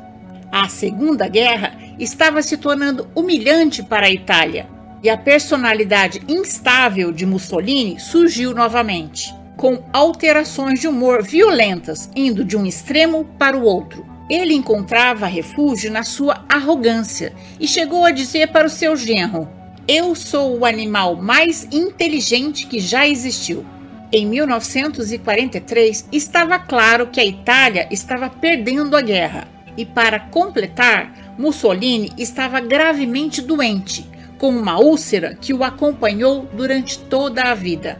A 0.52 0.68
Segunda 0.68 1.30
Guerra 1.30 1.78
estava 1.98 2.42
se 2.42 2.58
tornando 2.58 3.08
humilhante 3.16 3.82
para 3.82 4.08
a 4.08 4.12
Itália 4.12 4.68
e 5.04 5.10
a 5.10 5.18
personalidade 5.18 6.22
instável 6.28 7.12
de 7.12 7.26
Mussolini 7.26 8.00
surgiu 8.00 8.54
novamente, 8.54 9.34
com 9.56 9.84
alterações 9.94 10.80
de 10.80 10.88
humor 10.88 11.24
violentas, 11.24 12.10
indo 12.16 12.44
de 12.44 12.58
um 12.58 12.66
extremo 12.66 13.26
para 13.40 13.58
o 13.58 13.64
outro. 13.64 14.06
Ele 14.30 14.54
encontrava 14.54 15.26
refúgio 15.26 15.92
na 15.92 16.04
sua 16.04 16.46
arrogância 16.48 17.34
e 17.60 17.68
chegou 17.68 18.06
a 18.06 18.12
dizer 18.12 18.52
para 18.52 18.68
o 18.68 18.70
seu 18.70 18.96
genro: 18.96 19.50
Eu 19.88 20.14
sou 20.16 20.60
o 20.60 20.66
animal 20.66 21.16
mais 21.16 21.68
inteligente 21.72 22.68
que 22.68 22.80
já 22.80 23.08
existiu. 23.08 23.66
Em 24.12 24.26
1943, 24.26 26.10
estava 26.12 26.60
claro 26.60 27.08
que 27.08 27.20
a 27.20 27.26
Itália 27.26 27.88
estava 27.90 28.30
perdendo 28.30 28.96
a 28.98 29.02
guerra. 29.02 29.48
E 29.78 29.86
para 29.86 30.20
completar, 30.20 31.36
Mussolini 31.38 32.12
estava 32.18 32.60
gravemente 32.60 33.42
doente, 33.42 34.10
com 34.38 34.50
uma 34.50 34.80
úlcera 34.80 35.38
que 35.40 35.54
o 35.54 35.64
acompanhou 35.64 36.48
durante 36.54 37.00
toda 37.00 37.44
a 37.44 37.54
vida. 37.54 38.00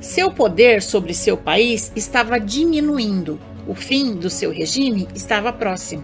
Seu 0.00 0.30
poder 0.30 0.82
sobre 0.82 1.12
seu 1.12 1.36
país 1.36 1.92
estava 1.94 2.38
diminuindo 2.40 3.38
o 3.70 3.74
fim 3.74 4.14
do 4.16 4.28
seu 4.28 4.50
regime 4.50 5.06
estava 5.14 5.52
próximo. 5.52 6.02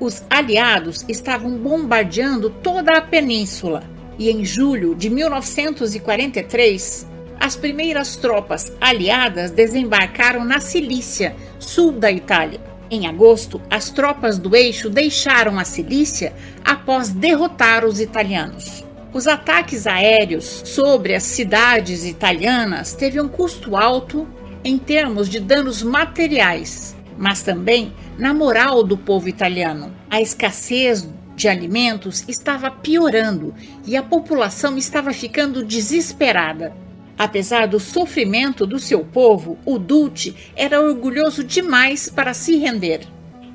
Os 0.00 0.24
aliados 0.28 1.04
estavam 1.08 1.56
bombardeando 1.56 2.50
toda 2.50 2.96
a 2.96 3.00
península 3.00 3.84
e, 4.18 4.28
em 4.28 4.44
julho 4.44 4.92
de 4.94 5.08
1943, 5.08 7.06
as 7.38 7.54
primeiras 7.54 8.16
tropas 8.16 8.72
aliadas 8.80 9.52
desembarcaram 9.52 10.44
na 10.44 10.58
Cilícia, 10.58 11.36
sul 11.60 11.92
da 11.92 12.10
Itália. 12.10 12.60
Em 12.90 13.06
agosto, 13.06 13.60
as 13.70 13.90
tropas 13.90 14.38
do 14.38 14.54
eixo 14.54 14.88
deixaram 14.88 15.58
a 15.58 15.64
Cilícia 15.64 16.32
após 16.64 17.08
derrotar 17.08 17.84
os 17.84 18.00
italianos. 18.00 18.84
Os 19.12 19.26
ataques 19.26 19.86
aéreos 19.86 20.62
sobre 20.64 21.14
as 21.14 21.22
cidades 21.22 22.04
italianas 22.04 22.92
teve 22.94 23.20
um 23.20 23.28
custo 23.28 23.76
alto 23.76 24.26
em 24.62 24.78
termos 24.78 25.28
de 25.28 25.40
danos 25.40 25.82
materiais 25.82 26.96
mas 27.18 27.42
também 27.42 27.92
na 28.18 28.32
moral 28.34 28.82
do 28.82 28.96
povo 28.96 29.28
italiano. 29.28 29.92
A 30.10 30.20
escassez 30.20 31.08
de 31.34 31.48
alimentos 31.48 32.24
estava 32.28 32.70
piorando 32.70 33.54
e 33.86 33.96
a 33.96 34.02
população 34.02 34.76
estava 34.76 35.12
ficando 35.12 35.64
desesperada. 35.64 36.74
Apesar 37.18 37.66
do 37.66 37.80
sofrimento 37.80 38.66
do 38.66 38.78
seu 38.78 39.04
povo, 39.04 39.58
o 39.64 39.78
Dulce 39.78 40.34
era 40.54 40.80
orgulhoso 40.80 41.42
demais 41.42 42.08
para 42.08 42.34
se 42.34 42.56
render. 42.56 43.00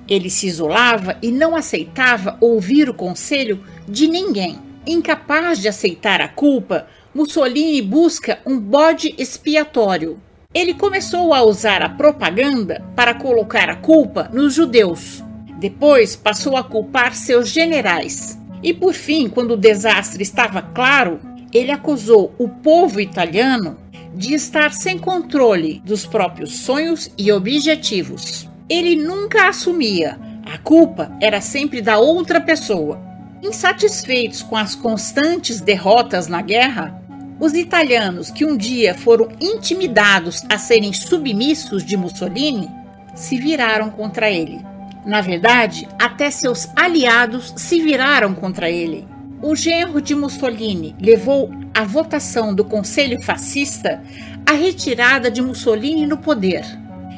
Ele 0.07 0.29
se 0.29 0.47
isolava 0.47 1.17
e 1.21 1.31
não 1.31 1.55
aceitava 1.55 2.37
ouvir 2.41 2.89
o 2.89 2.93
conselho 2.93 3.63
de 3.87 4.07
ninguém. 4.07 4.59
Incapaz 4.85 5.59
de 5.59 5.67
aceitar 5.67 6.21
a 6.21 6.27
culpa, 6.27 6.87
Mussolini 7.13 7.81
busca 7.81 8.39
um 8.45 8.59
bode 8.59 9.13
expiatório 9.17 10.19
ele 10.53 10.73
começou 10.73 11.33
a 11.33 11.41
usar 11.43 11.81
a 11.81 11.87
propaganda 11.87 12.83
para 12.93 13.13
colocar 13.13 13.69
a 13.69 13.75
culpa 13.77 14.29
nos 14.33 14.53
judeus. 14.53 15.23
Depois 15.57 16.13
passou 16.17 16.57
a 16.57 16.63
culpar 16.63 17.15
seus 17.15 17.47
generais. 17.47 18.37
E 18.61 18.73
por 18.73 18.93
fim, 18.93 19.29
quando 19.29 19.51
o 19.51 19.57
desastre 19.57 20.21
estava 20.21 20.61
claro, 20.61 21.21
ele 21.53 21.71
acusou 21.71 22.33
o 22.37 22.47
povo 22.47 22.99
italiano 22.99 23.77
de 24.13 24.33
estar 24.33 24.73
sem 24.73 24.97
controle 24.97 25.81
dos 25.85 26.05
próprios 26.05 26.59
sonhos 26.59 27.11
e 27.17 27.31
objetivos. 27.31 28.47
Ele 28.69 28.95
nunca 28.95 29.47
assumia, 29.47 30.19
a 30.45 30.57
culpa 30.57 31.11
era 31.21 31.41
sempre 31.41 31.81
da 31.81 31.97
outra 31.97 32.39
pessoa. 32.39 32.99
Insatisfeitos 33.41 34.43
com 34.43 34.55
as 34.55 34.75
constantes 34.75 35.61
derrotas 35.61 36.27
na 36.27 36.41
guerra, 36.41 37.01
os 37.39 37.53
italianos 37.53 38.29
que 38.29 38.45
um 38.45 38.55
dia 38.55 38.93
foram 38.93 39.29
intimidados 39.41 40.43
a 40.47 40.57
serem 40.57 40.93
submissos 40.93 41.83
de 41.83 41.97
Mussolini 41.97 42.69
se 43.15 43.37
viraram 43.37 43.89
contra 43.89 44.29
ele. 44.29 44.63
Na 45.05 45.21
verdade, 45.21 45.87
até 45.99 46.29
seus 46.29 46.69
aliados 46.75 47.53
se 47.57 47.81
viraram 47.81 48.35
contra 48.35 48.69
ele. 48.69 49.07
O 49.43 49.55
genro 49.55 49.99
de 49.99 50.13
Mussolini 50.13 50.95
levou 51.01 51.49
à 51.73 51.83
votação 51.83 52.53
do 52.53 52.63
Conselho 52.63 53.19
Fascista 53.23 53.99
a 54.45 54.51
retirada 54.51 55.31
de 55.31 55.41
Mussolini 55.41 56.05
no 56.05 56.15
poder, 56.17 56.63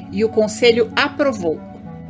e 0.09 0.23
o 0.23 0.29
Conselho 0.29 0.89
aprovou. 0.95 1.59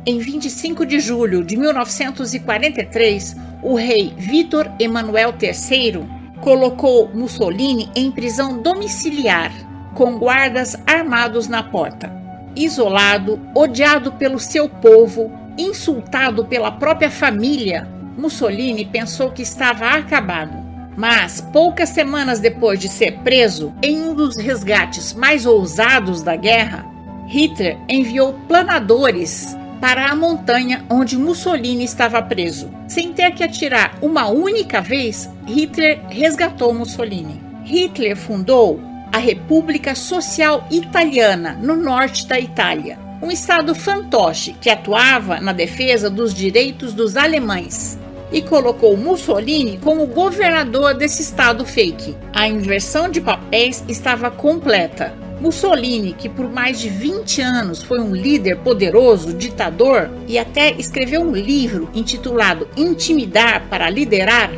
Em 0.06 0.20
25 0.20 0.86
de 0.86 1.00
julho 1.00 1.42
de 1.42 1.56
1943, 1.56 3.34
o 3.60 3.74
rei 3.74 4.14
Vítor 4.16 4.70
Emanuel 4.78 5.34
III 5.42 6.06
colocou 6.40 7.10
Mussolini 7.12 7.90
em 7.96 8.12
prisão 8.12 8.62
domiciliar, 8.62 9.50
com 9.94 10.16
guardas 10.16 10.76
armados 10.86 11.48
na 11.48 11.64
porta. 11.64 12.12
Isolado, 12.54 13.40
odiado 13.52 14.12
pelo 14.12 14.38
seu 14.38 14.68
povo, 14.68 15.32
insultado 15.58 16.44
pela 16.44 16.70
própria 16.70 17.10
família, 17.10 17.92
Mussolini 18.16 18.84
pensou 18.84 19.30
que 19.30 19.42
estava 19.42 19.90
acabado. 19.90 20.64
Mas, 20.96 21.40
poucas 21.40 21.88
semanas 21.88 22.38
depois 22.38 22.78
de 22.78 22.88
ser 22.88 23.18
preso, 23.18 23.74
em 23.82 24.00
um 24.02 24.14
dos 24.14 24.36
resgates 24.36 25.12
mais 25.12 25.44
ousados 25.44 26.22
da 26.22 26.36
guerra, 26.36 26.86
Hitler 27.26 27.76
enviou 27.88 28.34
planadores 28.46 29.56
para 29.80 30.08
a 30.08 30.14
montanha 30.14 30.84
onde 30.88 31.16
Mussolini 31.16 31.84
estava 31.84 32.22
preso. 32.22 32.70
Sem 32.86 33.12
ter 33.12 33.32
que 33.32 33.42
atirar 33.42 33.98
uma 34.00 34.28
única 34.28 34.80
vez, 34.80 35.28
Hitler 35.46 36.00
resgatou 36.08 36.72
Mussolini. 36.72 37.42
Hitler 37.64 38.16
fundou 38.16 38.80
a 39.12 39.18
República 39.18 39.94
Social 39.94 40.66
Italiana 40.70 41.58
no 41.60 41.76
norte 41.76 42.26
da 42.26 42.38
Itália, 42.38 42.98
um 43.20 43.30
estado 43.30 43.74
fantoche 43.74 44.54
que 44.60 44.70
atuava 44.70 45.40
na 45.40 45.52
defesa 45.52 46.08
dos 46.08 46.32
direitos 46.32 46.92
dos 46.92 47.16
alemães 47.16 47.98
e 48.34 48.42
colocou 48.42 48.96
Mussolini 48.96 49.78
como 49.78 50.08
governador 50.08 50.92
desse 50.92 51.22
estado 51.22 51.64
fake. 51.64 52.16
A 52.32 52.48
inversão 52.48 53.08
de 53.08 53.20
papéis 53.20 53.84
estava 53.88 54.28
completa. 54.28 55.14
Mussolini, 55.40 56.12
que 56.12 56.28
por 56.28 56.50
mais 56.50 56.80
de 56.80 56.88
20 56.88 57.40
anos 57.40 57.82
foi 57.82 58.00
um 58.00 58.12
líder 58.12 58.56
poderoso, 58.58 59.32
ditador 59.32 60.10
e 60.26 60.36
até 60.36 60.72
escreveu 60.72 61.20
um 61.20 61.32
livro 61.32 61.88
intitulado 61.94 62.68
Intimidar 62.76 63.68
para 63.70 63.88
Liderar 63.88 64.50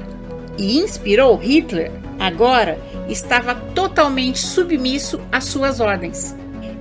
e 0.57 0.79
inspirou 0.79 1.37
Hitler, 1.37 1.93
agora 2.19 2.79
estava 3.11 3.55
totalmente 3.55 4.39
submisso 4.39 5.21
às 5.31 5.45
suas 5.45 5.81
ordens. 5.81 6.35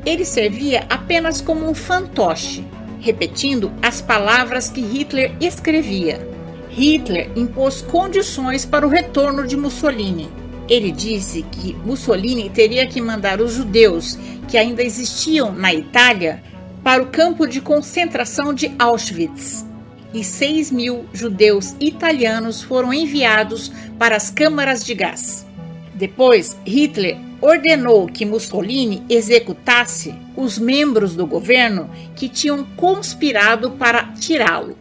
Ele 0.05 0.23
servia 0.23 0.85
apenas 0.89 1.41
como 1.41 1.69
um 1.69 1.73
fantoche, 1.73 2.65
repetindo 3.01 3.69
as 3.81 4.01
palavras 4.01 4.69
que 4.69 4.79
Hitler 4.79 5.35
escrevia. 5.41 6.34
Hitler 6.75 7.31
impôs 7.35 7.81
condições 7.81 8.65
para 8.65 8.85
o 8.85 8.89
retorno 8.89 9.47
de 9.47 9.57
Mussolini 9.57 10.29
ele 10.67 10.91
disse 10.91 11.43
que 11.43 11.75
Mussolini 11.85 12.49
teria 12.49 12.87
que 12.87 13.01
mandar 13.01 13.39
os 13.39 13.53
judeus 13.53 14.17
que 14.47 14.57
ainda 14.57 14.81
existiam 14.81 15.51
na 15.51 15.73
Itália 15.73 16.41
para 16.83 17.03
o 17.03 17.07
campo 17.07 17.47
de 17.47 17.61
concentração 17.61 18.53
de 18.53 18.73
Auschwitz. 18.77 19.65
E 20.13 20.23
6 20.23 20.71
mil 20.71 21.05
judeus 21.13 21.75
italianos 21.79 22.61
foram 22.61 22.93
enviados 22.93 23.71
para 23.99 24.15
as 24.15 24.29
câmaras 24.29 24.83
de 24.83 24.93
gás. 24.95 25.45
Depois, 25.93 26.57
Hitler 26.65 27.17
ordenou 27.41 28.07
que 28.07 28.25
Mussolini 28.25 29.03
executasse 29.09 30.15
os 30.35 30.57
membros 30.57 31.15
do 31.15 31.27
governo 31.27 31.89
que 32.15 32.29
tinham 32.29 32.63
conspirado 32.75 33.71
para 33.71 34.13
tirá-lo, 34.13 34.77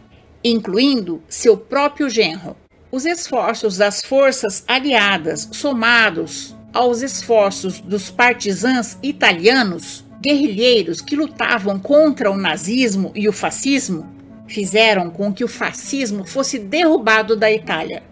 incluindo 0.51 1.23
seu 1.27 1.57
próprio 1.57 2.07
genro. 2.07 2.55
Os 2.91 3.03
esforços 3.05 3.77
das 3.77 4.05
forças 4.05 4.63
aliadas, 4.67 5.49
somados 5.51 6.55
aos 6.71 7.01
esforços 7.01 7.79
dos 7.79 8.11
partisãs 8.11 8.99
italianos, 9.01 10.05
guerrilheiros 10.21 11.01
que 11.01 11.15
lutavam 11.15 11.79
contra 11.79 12.29
o 12.29 12.37
nazismo 12.37 13.11
e 13.15 13.27
o 13.27 13.33
fascismo, 13.33 14.13
fizeram 14.47 15.09
com 15.09 15.33
que 15.33 15.43
o 15.43 15.47
fascismo 15.47 16.23
fosse 16.25 16.59
derrubado 16.59 17.35
da 17.35 17.51
Itália. 17.51 18.03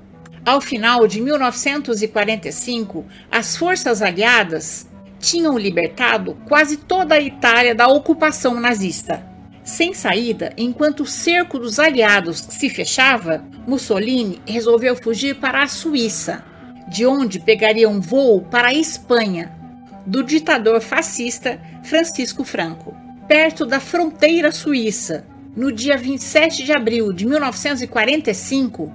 Ao 0.43 0.59
final 0.59 1.07
de 1.07 1.21
1945, 1.21 3.05
as 3.31 3.55
forças 3.55 4.01
aliadas 4.01 4.87
tinham 5.19 5.57
libertado 5.57 6.35
quase 6.47 6.77
toda 6.77 7.13
a 7.15 7.21
Itália 7.21 7.75
da 7.75 7.87
ocupação 7.87 8.59
nazista. 8.59 9.32
Sem 9.63 9.93
saída, 9.93 10.51
enquanto 10.57 11.01
o 11.01 11.05
cerco 11.05 11.57
dos 11.57 11.79
aliados 11.79 12.45
se 12.49 12.69
fechava, 12.69 13.45
Mussolini 13.65 14.41
resolveu 14.45 14.95
fugir 14.95 15.35
para 15.35 15.63
a 15.63 15.67
Suíça, 15.67 16.43
de 16.89 17.05
onde 17.05 17.39
pegaria 17.39 17.87
um 17.87 18.01
voo 18.01 18.41
para 18.41 18.69
a 18.69 18.73
Espanha, 18.73 19.51
do 20.05 20.21
ditador 20.21 20.81
fascista 20.81 21.59
Francisco 21.83 22.43
Franco. 22.43 22.95
Perto 23.25 23.65
da 23.65 23.79
fronteira 23.79 24.51
suíça, 24.51 25.25
no 25.55 25.71
dia 25.71 25.97
27 25.97 26.65
de 26.65 26.73
abril 26.73 27.13
de 27.13 27.25
1945, 27.25 28.91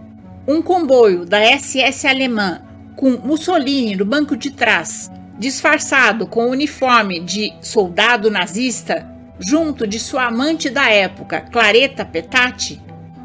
um 0.47 0.61
comboio 0.61 1.25
da 1.25 1.41
SS 1.41 2.07
alemã 2.07 2.61
com 2.95 3.11
Mussolini 3.13 3.97
no 3.97 4.05
banco 4.05 4.37
de 4.37 4.51
trás, 4.51 5.11
disfarçado 5.39 6.27
com 6.27 6.47
o 6.47 6.51
uniforme 6.51 7.21
de 7.21 7.55
soldado 7.63 8.31
nazista, 8.31 9.18
junto 9.39 9.87
de 9.87 9.99
sua 9.99 10.27
amante 10.27 10.69
da 10.69 10.89
época, 10.91 11.41
Claretta 11.41 12.05
Petati, 12.05 12.81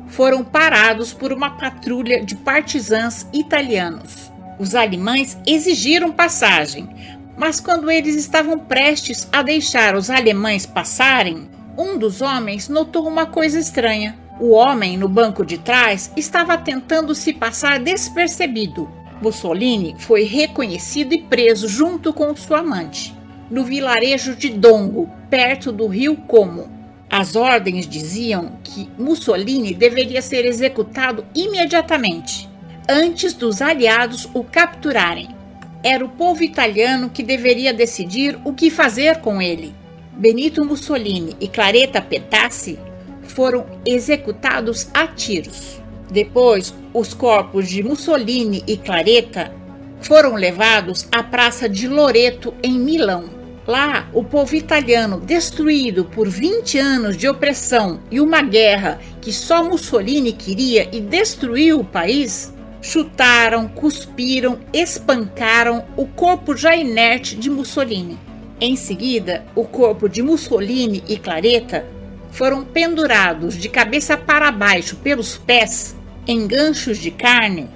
foram 0.07 0.43
parados 0.43 1.11
por 1.11 1.33
uma 1.33 1.51
patrulha 1.51 2.23
de 2.23 2.35
partisãs 2.35 3.27
italianos. 3.33 4.31
Os 4.59 4.75
alemães 4.75 5.37
exigiram 5.45 6.11
passagem, 6.11 6.87
mas 7.35 7.59
quando 7.59 7.89
eles 7.89 8.15
estavam 8.15 8.59
prestes 8.59 9.27
a 9.31 9.41
deixar 9.41 9.95
os 9.95 10.09
alemães 10.09 10.65
passarem, 10.65 11.49
um 11.75 11.97
dos 11.97 12.21
homens 12.21 12.69
notou 12.69 13.07
uma 13.07 13.25
coisa 13.25 13.59
estranha. 13.59 14.15
O 14.39 14.51
homem 14.51 14.97
no 14.97 15.09
banco 15.09 15.43
de 15.43 15.57
trás 15.57 16.11
estava 16.15 16.57
tentando 16.57 17.15
se 17.15 17.33
passar 17.33 17.79
despercebido. 17.79 18.89
Mussolini 19.21 19.95
foi 19.97 20.23
reconhecido 20.23 21.13
e 21.13 21.23
preso 21.23 21.67
junto 21.67 22.13
com 22.13 22.35
sua 22.35 22.59
amante, 22.59 23.15
no 23.49 23.63
vilarejo 23.63 24.35
de 24.35 24.49
Dongo, 24.49 25.09
perto 25.33 25.71
do 25.71 25.87
rio 25.87 26.15
Como. 26.15 26.69
As 27.09 27.35
ordens 27.35 27.87
diziam 27.87 28.59
que 28.63 28.87
Mussolini 28.99 29.73
deveria 29.73 30.21
ser 30.21 30.45
executado 30.45 31.25
imediatamente, 31.33 32.47
antes 32.87 33.33
dos 33.33 33.59
aliados 33.59 34.29
o 34.31 34.43
capturarem. 34.43 35.35
Era 35.83 36.05
o 36.05 36.09
povo 36.09 36.43
italiano 36.43 37.09
que 37.09 37.23
deveria 37.23 37.73
decidir 37.73 38.39
o 38.45 38.53
que 38.53 38.69
fazer 38.69 39.21
com 39.21 39.41
ele. 39.41 39.73
Benito 40.11 40.63
Mussolini 40.63 41.35
e 41.41 41.47
Claretta 41.47 41.99
Petacci 41.99 42.77
foram 43.23 43.65
executados 43.83 44.87
a 44.93 45.07
tiros. 45.07 45.81
Depois, 46.11 46.75
os 46.93 47.15
corpos 47.15 47.67
de 47.67 47.81
Mussolini 47.81 48.63
e 48.67 48.77
Claretta 48.77 49.51
foram 49.99 50.35
levados 50.35 51.07
à 51.11 51.23
Praça 51.23 51.67
de 51.67 51.87
Loreto, 51.87 52.53
em 52.61 52.77
Milão. 52.77 53.42
Lá, 53.65 54.09
o 54.11 54.23
povo 54.23 54.55
italiano, 54.55 55.21
destruído 55.21 56.03
por 56.03 56.27
20 56.27 56.77
anos 56.77 57.15
de 57.15 57.29
opressão 57.29 58.01
e 58.11 58.19
uma 58.19 58.41
guerra 58.41 58.99
que 59.21 59.31
só 59.31 59.63
Mussolini 59.63 60.33
queria 60.33 60.89
e 60.91 60.99
destruiu 60.99 61.79
o 61.79 61.85
país, 61.85 62.53
chutaram, 62.81 63.69
cuspiram, 63.69 64.59
espancaram 64.73 65.85
o 65.95 66.05
corpo 66.05 66.57
já 66.57 66.75
inerte 66.75 67.37
de 67.37 67.49
Mussolini. 67.49 68.19
Em 68.59 68.75
seguida, 68.75 69.45
o 69.55 69.63
corpo 69.63 70.09
de 70.09 70.21
Mussolini 70.21 71.01
e 71.07 71.17
Claretta 71.17 71.85
foram 72.31 72.65
pendurados 72.65 73.55
de 73.55 73.69
cabeça 73.69 74.17
para 74.17 74.51
baixo 74.51 74.97
pelos 74.97 75.37
pés 75.37 75.95
em 76.27 76.45
ganchos 76.47 76.97
de 76.97 77.11
carne 77.11 77.69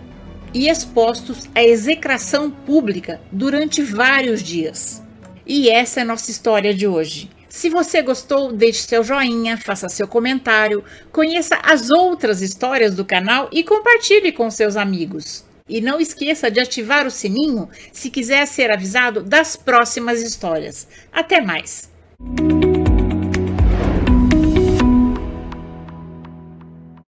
e 0.53 0.67
expostos 0.67 1.49
à 1.55 1.63
execração 1.63 2.51
pública 2.51 3.21
durante 3.31 3.81
vários 3.81 4.43
dias. 4.43 5.06
E 5.47 5.69
essa 5.69 6.01
é 6.01 6.03
a 6.03 6.05
nossa 6.05 6.29
história 6.29 6.73
de 6.73 6.85
hoje. 6.85 7.29
Se 7.47 7.69
você 7.69 8.01
gostou, 8.01 8.51
deixe 8.51 8.81
seu 8.81 9.03
joinha, 9.03 9.57
faça 9.57 9.87
seu 9.87 10.07
comentário, 10.07 10.83
conheça 11.11 11.57
as 11.63 11.89
outras 11.89 12.41
histórias 12.41 12.93
do 12.93 13.05
canal 13.05 13.49
e 13.51 13.63
compartilhe 13.63 14.31
com 14.33 14.51
seus 14.51 14.75
amigos. 14.75 15.45
E 15.67 15.79
não 15.79 15.99
esqueça 15.99 16.51
de 16.51 16.59
ativar 16.59 17.07
o 17.07 17.11
sininho 17.11 17.69
se 17.91 18.09
quiser 18.09 18.45
ser 18.45 18.71
avisado 18.71 19.23
das 19.23 19.55
próximas 19.55 20.21
histórias. 20.21 20.87
Até 21.11 21.41
mais! 21.41 21.89